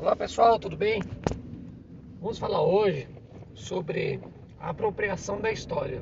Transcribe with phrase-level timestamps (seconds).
[0.00, 1.02] Olá pessoal, tudo bem?
[2.20, 3.08] Vamos falar hoje
[3.52, 4.20] sobre
[4.60, 6.00] a apropriação da história.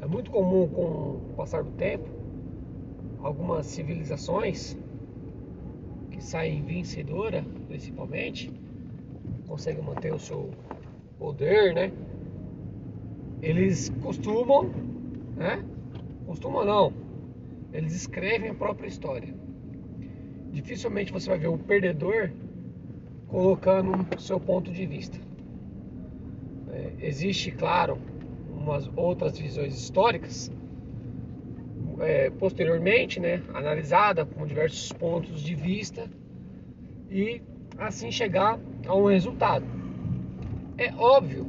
[0.00, 2.08] É muito comum com o passar do tempo
[3.22, 4.74] algumas civilizações
[6.10, 8.50] que saem vencedora, principalmente,
[9.46, 10.48] conseguem manter o seu
[11.18, 11.92] poder, né?
[13.42, 14.64] Eles costumam,
[15.36, 15.62] né?
[16.26, 16.90] Costumam não.
[17.70, 19.51] Eles escrevem a própria história
[20.52, 22.30] dificilmente você vai ver o perdedor
[23.26, 25.18] colocando seu ponto de vista.
[26.70, 27.98] É, existe, claro,
[28.54, 30.52] umas outras visões históricas
[32.00, 36.08] é, posteriormente, né, analisada com diversos pontos de vista
[37.10, 37.40] e
[37.78, 39.64] assim chegar a um resultado.
[40.76, 41.46] É óbvio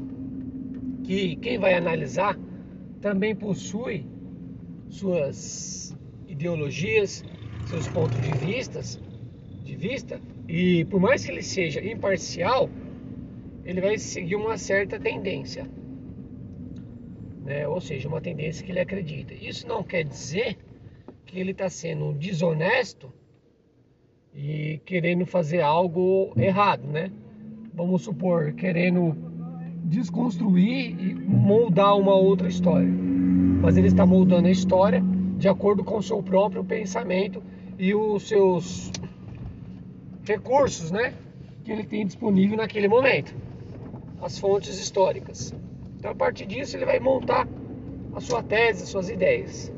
[1.03, 2.37] que quem vai analisar
[3.01, 4.05] também possui
[4.89, 5.95] suas
[6.27, 7.23] ideologias,
[7.67, 8.99] seus pontos de vistas,
[9.63, 12.69] de vista, e por mais que ele seja imparcial,
[13.65, 15.65] ele vai seguir uma certa tendência,
[17.43, 17.67] né?
[17.67, 19.33] Ou seja, uma tendência que ele acredita.
[19.33, 20.57] Isso não quer dizer
[21.25, 23.11] que ele está sendo desonesto
[24.35, 27.11] e querendo fazer algo errado, né?
[27.73, 29.15] Vamos supor, querendo
[29.85, 32.87] desconstruir e moldar uma outra história.
[32.87, 35.03] Mas ele está moldando a história
[35.37, 37.41] de acordo com o seu próprio pensamento
[37.83, 38.93] e os seus
[40.23, 41.13] recursos, né,
[41.65, 43.35] que ele tem disponível naquele momento,
[44.21, 45.53] as fontes históricas.
[45.99, 47.45] Então, a partir disso, ele vai montar
[48.15, 49.69] a sua tese, as suas ideias.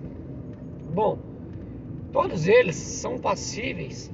[0.93, 1.17] Bom,
[2.11, 4.11] todos eles são passíveis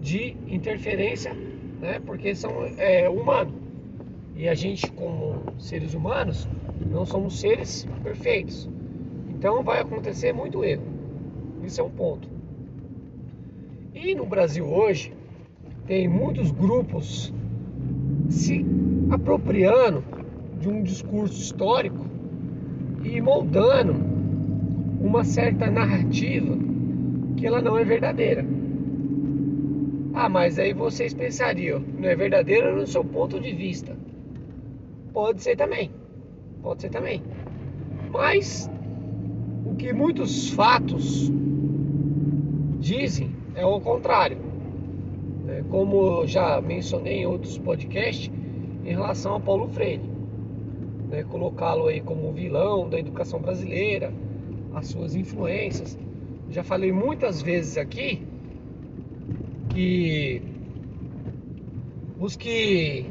[0.00, 1.34] de interferência,
[1.78, 3.52] né, porque são é, humano.
[4.34, 6.48] E a gente, como seres humanos,
[6.90, 8.66] não somos seres perfeitos.
[9.28, 10.86] Então, vai acontecer muito erro.
[11.62, 12.39] Isso é um ponto.
[14.02, 15.12] E no Brasil hoje
[15.86, 17.34] tem muitos grupos
[18.30, 18.64] se
[19.10, 20.02] apropriando
[20.58, 22.06] de um discurso histórico
[23.04, 23.92] e moldando
[25.02, 26.56] uma certa narrativa
[27.36, 28.42] que ela não é verdadeira.
[30.14, 33.94] Ah, mas aí vocês pensariam, não é verdadeira no seu ponto de vista.
[35.12, 35.90] Pode ser também.
[36.62, 37.22] Pode ser também.
[38.10, 38.70] Mas
[39.66, 41.30] o que muitos fatos
[42.80, 44.38] dizem é o contrário.
[45.48, 48.30] É, como já mencionei em outros podcasts,
[48.84, 50.02] em relação a Paulo Freire.
[51.08, 54.12] Né, colocá-lo aí como vilão da educação brasileira,
[54.74, 55.98] as suas influências.
[56.50, 58.22] Já falei muitas vezes aqui
[59.70, 60.42] que
[62.18, 63.06] os que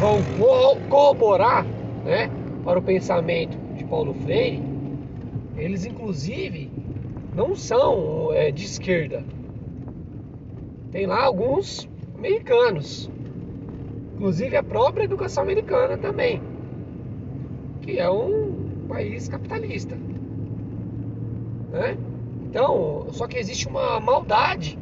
[0.00, 0.18] vão
[0.88, 1.64] corroborar
[2.04, 2.30] né,
[2.64, 4.62] para o pensamento de Paulo Freire,
[5.56, 6.70] eles inclusive
[7.34, 9.24] não são é, de esquerda.
[10.92, 13.10] Tem lá alguns americanos,
[14.14, 16.40] inclusive a própria educação americana também,
[17.82, 19.96] que é um país capitalista.
[21.72, 21.98] Né?
[22.44, 24.78] Então, só que existe uma maldade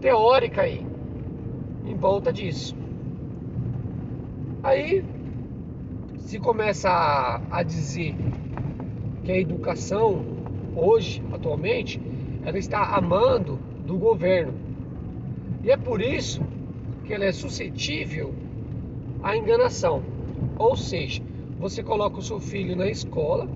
[0.00, 0.86] teórica aí
[1.84, 2.76] em volta disso.
[4.62, 5.04] Aí
[6.18, 8.14] se começa a, a dizer
[9.24, 10.37] que a educação
[10.78, 12.00] hoje, atualmente,
[12.44, 14.54] ela está amando do governo.
[15.62, 16.42] E é por isso
[17.04, 18.32] que ela é suscetível
[19.22, 20.02] à enganação.
[20.58, 21.22] Ou seja,
[21.58, 23.48] você coloca o seu filho na escola,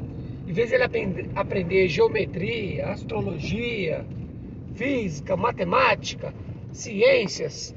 [0.46, 4.04] em vez de ele aprender, aprender geometria, astrologia,
[4.74, 6.34] física, matemática,
[6.72, 7.74] ciências,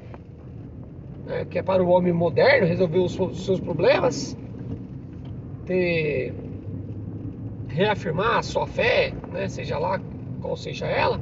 [1.26, 4.36] né, que é para o homem moderno resolver os seus problemas,
[5.64, 6.34] ter
[7.68, 10.00] reafirmar a sua fé, né, seja lá
[10.40, 11.20] qual seja ela,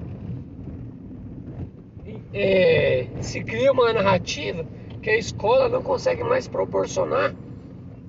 [2.32, 4.66] é, se cria uma narrativa
[5.00, 7.34] que a escola não consegue mais proporcionar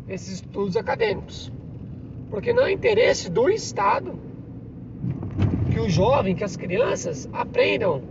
[0.08, 1.52] esses estudos acadêmicos.
[2.30, 4.20] Porque não é interesse do Estado
[5.72, 8.02] que o jovem, que as crianças aprendam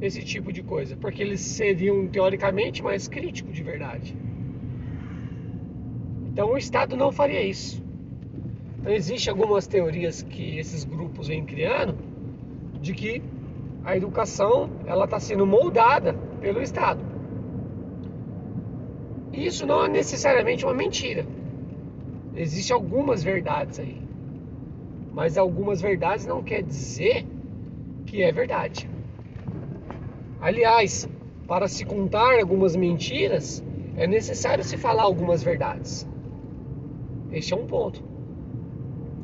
[0.00, 4.16] esse tipo de coisa, porque eles seriam teoricamente mais críticos de verdade.
[6.26, 7.82] Então o Estado não faria isso.
[8.86, 11.98] Então existem algumas teorias que esses grupos vêm criando
[12.80, 13.20] de que
[13.82, 17.00] a educação ela está sendo moldada pelo Estado.
[19.32, 21.26] Isso não é necessariamente uma mentira.
[22.36, 24.00] Existem algumas verdades aí.
[25.12, 27.26] Mas algumas verdades não quer dizer
[28.06, 28.88] que é verdade.
[30.40, 31.08] Aliás,
[31.48, 33.64] para se contar algumas mentiras,
[33.96, 36.08] é necessário se falar algumas verdades.
[37.32, 38.15] Este é um ponto.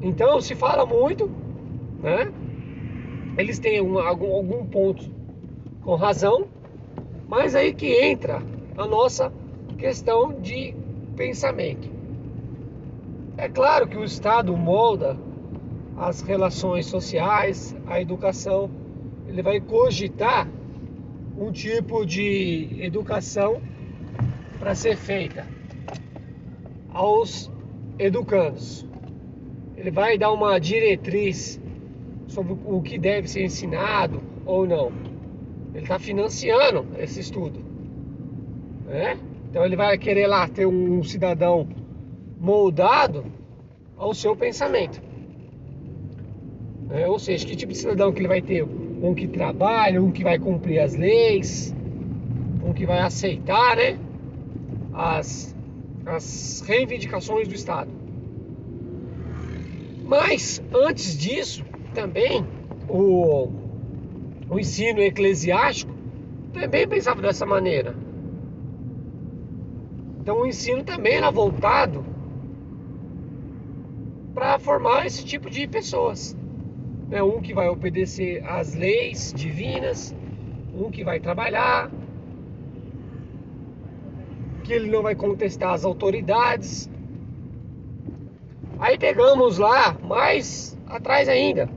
[0.02, 1.31] Então se fala muito,
[2.02, 2.32] né?
[3.38, 5.08] Eles têm um, algum, algum ponto
[5.82, 6.49] com razão,
[7.28, 8.43] Mas aí que entra
[8.76, 9.32] a nossa
[9.78, 10.75] questão de
[11.16, 11.88] pensamento.
[13.38, 15.16] É claro que o Estado molda
[15.96, 18.70] as relações sociais, a educação,
[19.26, 20.46] ele vai cogitar
[21.38, 23.62] um tipo de educação
[24.58, 25.46] para ser feita
[26.93, 27.50] aos
[27.99, 28.91] educandos.
[29.76, 31.60] Ele vai dar uma diretriz
[32.26, 34.92] sobre o que deve ser ensinado ou não.
[35.74, 37.60] Ele está financiando esse estudo.
[38.86, 39.19] Né?
[39.50, 41.69] Então ele vai querer lá ter um cidadão
[42.38, 43.24] moldado
[43.96, 45.00] ao seu pensamento.
[46.90, 48.62] É, ou seja, que tipo de cidadão que ele vai ter?
[48.64, 51.75] Um que trabalha, um que vai cumprir as leis,
[52.64, 53.98] um que vai aceitar né,
[54.92, 55.56] as,
[56.04, 58.01] as reivindicações do Estado.
[60.12, 61.64] Mas antes disso,
[61.94, 62.47] também
[62.87, 63.49] o,
[64.50, 65.91] o ensino eclesiástico
[66.53, 67.97] também pensava dessa maneira.
[70.20, 72.05] Então o ensino também era voltado
[74.35, 76.37] para formar esse tipo de pessoas.
[77.09, 77.23] Né?
[77.23, 80.14] Um que vai obedecer às leis divinas,
[80.75, 81.91] um que vai trabalhar,
[84.62, 86.91] que ele não vai contestar as autoridades.
[88.82, 91.69] Aí pegamos lá mais atrás ainda.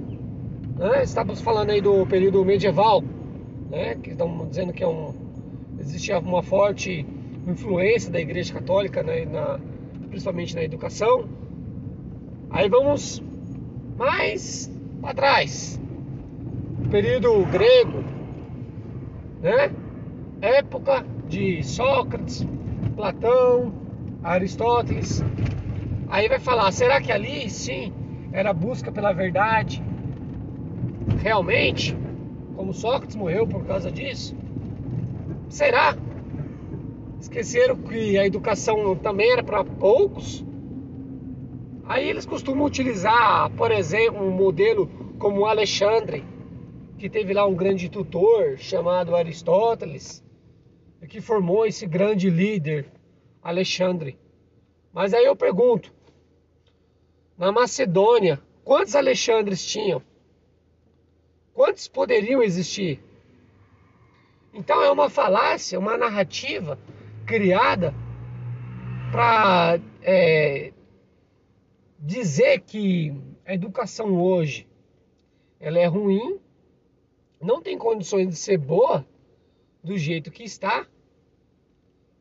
[0.76, 1.04] Né?
[1.04, 3.04] Estamos falando aí do período medieval,
[3.70, 3.94] né?
[3.94, 5.14] que estão dizendo que é um,
[5.80, 7.06] existia uma forte
[7.48, 9.24] influência da Igreja Católica, né?
[9.24, 9.60] na,
[10.10, 11.30] principalmente na educação.
[12.50, 13.22] Aí vamos
[14.00, 15.80] mais para trás.
[16.90, 18.04] Período grego,
[19.44, 19.72] né?
[20.42, 22.48] Época de Sócrates,
[22.96, 23.72] Platão,
[24.24, 25.24] Aristóteles.
[26.08, 27.92] Aí vai falar, será que ali sim
[28.32, 29.84] era busca pela verdade?
[31.22, 31.96] Realmente?
[32.56, 34.36] Como Sócrates morreu por causa disso?
[35.50, 35.96] Será?
[37.20, 40.46] Esqueceram que a educação também era para poucos?
[41.88, 44.88] Aí eles costumam utilizar, por exemplo, um modelo
[45.20, 46.24] como Alexandre,
[46.98, 50.24] que teve lá um grande tutor chamado Aristóteles,
[51.08, 52.88] que formou esse grande líder,
[53.44, 54.18] Alexandre.
[54.96, 55.92] Mas aí eu pergunto,
[57.38, 60.02] na Macedônia, quantos Alexandres tinham?
[61.54, 63.04] Quantos poderiam existir?
[64.54, 66.80] Então é uma falácia, uma narrativa
[67.26, 67.94] criada
[69.12, 70.72] para é,
[72.00, 73.14] dizer que
[73.46, 74.66] a educação hoje
[75.60, 76.40] ela é ruim,
[77.42, 79.06] não tem condições de ser boa
[79.84, 80.88] do jeito que está,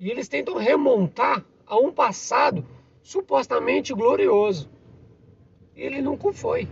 [0.01, 2.65] e eles tentam remontar a um passado
[3.03, 4.69] supostamente glorioso.
[5.77, 6.69] E ele nunca foi.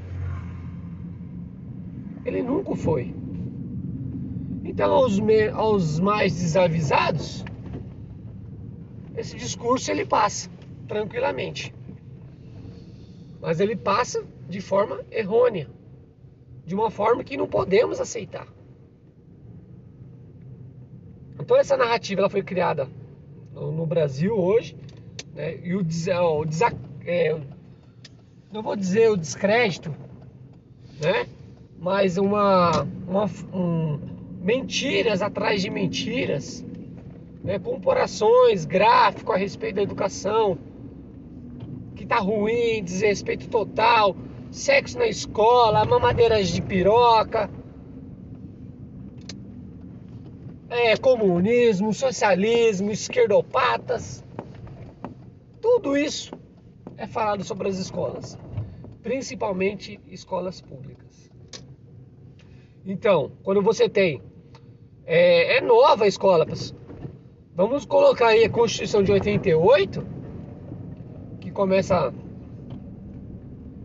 [2.25, 3.15] Ele nunca foi.
[4.65, 7.45] Então, aos, me, aos mais desavisados,
[9.17, 10.49] esse discurso ele passa
[10.87, 11.75] tranquilamente.
[13.41, 15.69] Mas ele passa de forma errônea,
[16.65, 18.47] de uma forma que não podemos aceitar.
[21.39, 22.89] Então essa narrativa ela foi criada
[23.53, 24.77] no, no Brasil hoje,
[25.35, 25.59] né?
[25.63, 26.45] E o, o
[27.05, 27.41] é,
[28.53, 29.95] não vou dizer o descrédito,
[31.01, 31.27] né?
[31.79, 33.99] Mas uma, uma um,
[34.41, 36.65] mentiras atrás de mentiras,
[37.43, 37.59] né?
[37.59, 40.59] comparações, gráfico a respeito da educação
[41.97, 44.17] que tá ruim, desrespeito total,
[44.51, 47.49] sexo na escola, mamadeiras de piroca,
[50.73, 54.25] é, comunismo, socialismo, esquerdopatas.
[55.61, 56.33] Tudo isso
[56.97, 58.39] é falado sobre as escolas,
[59.03, 61.31] principalmente escolas públicas.
[62.85, 64.21] Então, quando você tem.
[65.05, 66.47] É, é nova a escola,
[67.55, 70.23] vamos colocar aí a Constituição de 88
[71.53, 72.13] começa,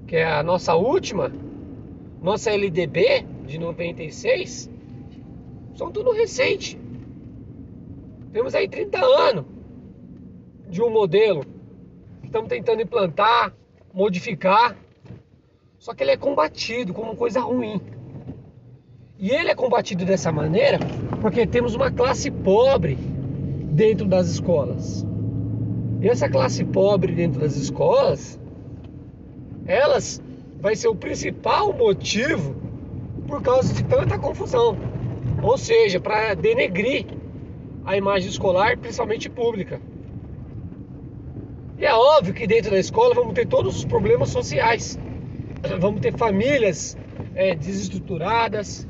[0.08, 1.32] que é a nossa última,
[2.22, 4.70] nossa LDB de 96,
[5.78, 6.78] são tudo recente.
[8.34, 9.46] Temos aí 30 anos
[10.68, 11.46] de um modelo
[12.22, 13.54] que estamos tentando implantar,
[13.94, 14.76] modificar.
[15.78, 17.80] Só que ele é combatido como coisa ruim.
[19.20, 20.80] E ele é combatido dessa maneira
[21.22, 22.96] porque temos uma classe pobre
[23.72, 25.06] dentro das escolas.
[26.02, 28.40] E essa classe pobre dentro das escolas,
[29.68, 30.22] elas
[30.60, 32.56] vai ser o principal motivo
[33.28, 34.97] por causa de tanta confusão.
[35.42, 37.06] Ou seja, para denegrir
[37.86, 39.80] a imagem escolar, principalmente pública.
[41.78, 45.00] E é óbvio que dentro da escola vamos ter todos os problemas sociais.
[45.80, 46.98] Vamos ter famílias
[47.36, 48.88] é, desestruturadas,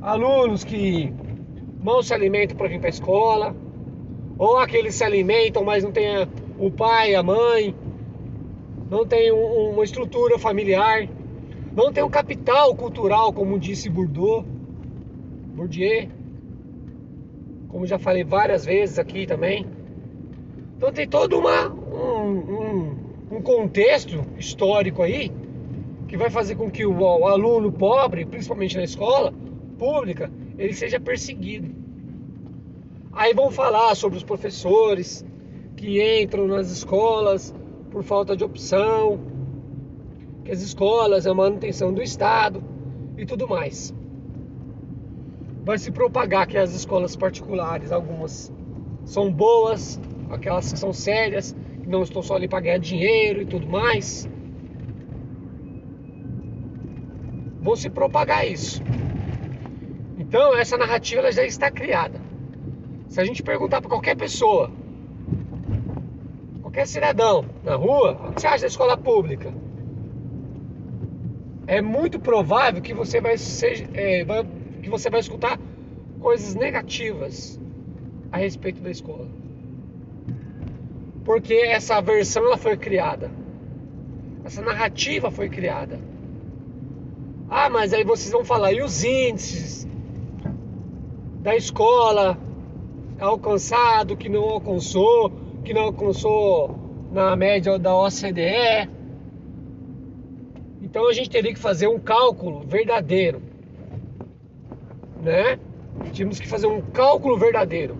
[0.00, 1.12] alunos que
[1.82, 3.56] mal se alimentam para vir para a escola,
[4.38, 6.26] ou aqueles se alimentam, mas não tem
[6.58, 7.74] o pai, a mãe,
[8.90, 11.08] não tem um, uma estrutura familiar,
[11.74, 14.44] não tem um capital cultural, como disse Bourdieu,
[15.54, 16.08] Bourdieu,
[17.68, 19.66] como já falei várias vezes aqui também.
[20.76, 25.32] Então tem todo uma, um, um, um contexto histórico aí
[26.08, 29.32] que vai fazer com que o, o aluno pobre, principalmente na escola
[29.78, 31.74] pública, ele seja perseguido.
[33.12, 35.24] Aí vão falar sobre os professores
[35.76, 37.54] que entram nas escolas
[37.90, 39.20] por falta de opção,
[40.44, 42.62] que as escolas é a manutenção do Estado
[43.16, 43.94] e tudo mais.
[45.64, 48.52] Vai se propagar que as escolas particulares, algumas
[49.04, 53.46] são boas, aquelas que são sérias, que não estão só ali para ganhar dinheiro e
[53.46, 54.28] tudo mais.
[57.64, 58.82] vão se propagar isso.
[60.18, 62.20] Então, essa narrativa já está criada.
[63.08, 64.70] Se a gente perguntar para qualquer pessoa,
[66.60, 69.52] qualquer cidadão na rua, o que você acha da escola pública?
[71.66, 74.44] É muito provável que você vai, ser, é, vai,
[74.84, 75.58] que você vai escutar
[76.20, 77.58] coisas negativas
[78.30, 79.26] a respeito da escola.
[81.24, 83.30] Porque essa versão ela foi criada.
[84.44, 85.98] Essa narrativa foi criada.
[87.48, 89.88] Ah, mas aí vocês vão falar, e os índices
[91.40, 92.38] da escola
[93.18, 95.32] alcançado, que não alcançou,
[95.64, 96.74] que não alcançou
[97.12, 98.88] na média da OCDE.
[100.82, 103.40] Então a gente teria que fazer um cálculo verdadeiro,
[105.24, 105.58] né?
[106.12, 107.96] Tínhamos que fazer um cálculo verdadeiro.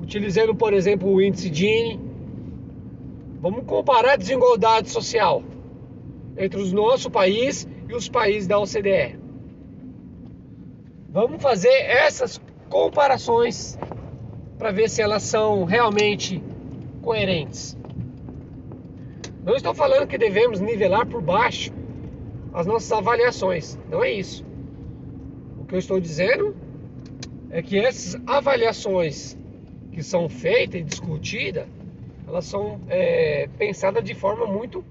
[0.00, 2.00] Utilizando, por exemplo, o índice Gini.
[3.40, 5.42] Vamos comparar a desigualdade social
[6.36, 9.18] entre o nosso país e os países da OCDE.
[11.08, 12.40] Vamos fazer essas
[12.70, 13.78] comparações
[14.56, 16.42] para ver se elas são realmente
[17.02, 17.76] coerentes.
[19.44, 21.72] Não estou falando que devemos nivelar por baixo
[22.54, 24.51] as nossas avaliações, não é isso.
[25.72, 26.54] Que eu estou dizendo
[27.48, 29.38] é que essas avaliações
[29.90, 31.66] que são feitas e discutidas,
[32.28, 34.84] elas são é, pensadas de forma muito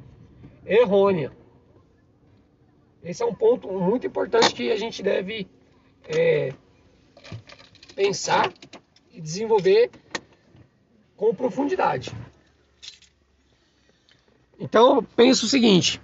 [0.66, 1.32] errônea.
[3.04, 5.48] Esse é um ponto muito importante que a gente deve
[6.08, 6.52] é,
[7.96, 8.52] pensar
[9.14, 9.92] e desenvolver
[11.16, 12.12] com profundidade.
[14.60, 16.02] Então, eu penso o seguinte,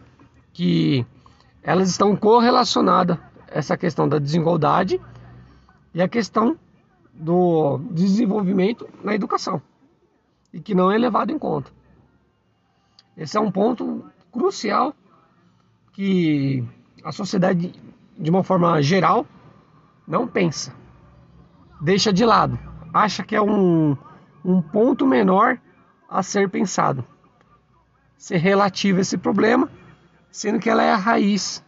[0.54, 1.04] que
[1.64, 5.02] elas estão correlacionadas essa questão da desigualdade
[5.94, 6.58] e a questão
[7.14, 9.62] do desenvolvimento na educação
[10.54, 11.72] e que não é levado em conta.
[13.16, 14.94] Esse é um ponto crucial
[15.94, 16.64] que
[17.04, 17.74] a sociedade,
[18.18, 19.26] de uma forma geral,
[20.08, 20.74] não pensa.
[21.82, 22.60] Deixa de lado.
[22.94, 23.98] Acha que é um,
[24.44, 25.60] um ponto menor
[26.10, 27.04] a ser pensado.
[28.18, 29.70] Ser relativo a esse problema,
[30.32, 31.64] sendo que ela é a raiz.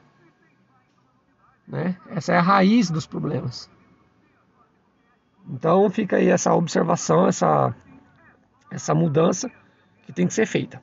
[1.69, 1.95] Né?
[2.09, 3.69] Essa é a raiz dos problemas.
[5.47, 7.75] Então fica aí essa observação, essa,
[8.71, 9.49] essa mudança
[10.05, 10.81] que tem que ser feita.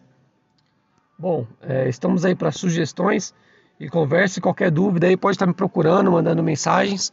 [1.19, 3.35] Bom, é, estamos aí para sugestões
[3.81, 4.41] e converse.
[4.41, 7.13] Qualquer dúvida aí pode estar me procurando, mandando mensagens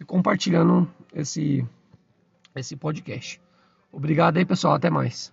[0.00, 1.66] e compartilhando esse,
[2.54, 3.40] esse podcast.
[3.92, 4.74] Obrigado aí, pessoal.
[4.74, 5.32] Até mais.